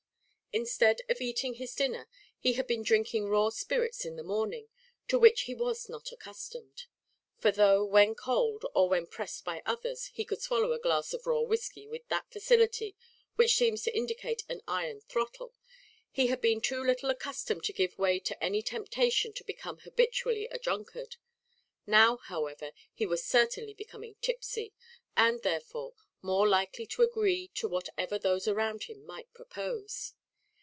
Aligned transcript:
Instead 0.53 1.01
of 1.07 1.21
eating 1.21 1.53
his 1.53 1.73
dinner, 1.73 2.09
he 2.37 2.51
had 2.59 2.67
been 2.67 2.83
drinking 2.83 3.25
raw 3.29 3.47
spirits 3.47 4.03
in 4.03 4.17
the 4.17 4.21
morning, 4.23 4.67
to 5.07 5.17
which 5.17 5.43
he 5.43 5.55
was 5.55 5.87
not 5.87 6.11
accustomed; 6.11 6.87
for 7.37 7.53
though 7.53 7.85
when 7.85 8.13
cold, 8.15 8.65
or 8.75 8.89
when 8.89 9.07
pressed 9.07 9.45
by 9.45 9.61
others, 9.65 10.07
he 10.07 10.25
could 10.25 10.41
swallow 10.41 10.73
a 10.73 10.77
glass 10.77 11.13
of 11.13 11.25
raw 11.25 11.39
whiskey 11.39 11.87
with 11.87 12.05
that 12.09 12.29
facility 12.29 12.97
which 13.35 13.55
seems 13.55 13.81
to 13.83 13.95
indicate 13.95 14.43
an 14.49 14.61
iron 14.67 14.99
throttle, 14.99 15.53
he 16.11 16.27
had 16.27 16.41
been 16.41 16.59
too 16.59 16.83
little 16.83 17.09
accustomed 17.09 17.63
to 17.63 17.71
give 17.71 17.97
way 17.97 18.19
to 18.19 18.43
any 18.43 18.61
temptation 18.61 19.31
to 19.31 19.45
become 19.45 19.77
habitually 19.77 20.47
a 20.49 20.59
drunkard. 20.59 21.15
Now, 21.87 22.17
however, 22.17 22.73
he 22.93 23.05
was 23.05 23.23
certainly 23.23 23.73
becoming 23.73 24.15
tipsy, 24.19 24.73
and, 25.15 25.43
therefore, 25.43 25.93
more 26.21 26.45
likely 26.45 26.85
to 26.87 27.03
agree 27.03 27.47
to 27.53 27.69
whatever 27.69 28.19
those 28.19 28.49
around 28.49 28.83
him 28.83 29.05
might 29.05 29.33
propose. 29.33 30.13